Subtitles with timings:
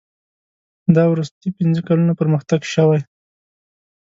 [0.95, 2.99] دا وروستي پنځه کلونه پرمختګ شوی.